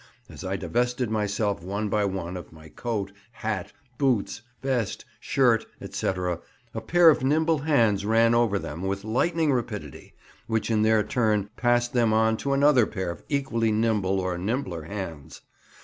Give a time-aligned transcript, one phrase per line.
[0.27, 6.07] As I divested myself one by one of my coat, hat, boots, vest, shirt, &c.,
[6.07, 10.15] a pair of nimble hands ran over them with lightning rapidity,
[10.47, 14.85] which in their turn passed them on to another pair of equally nimble or nimbler
[14.85, 15.41] hands.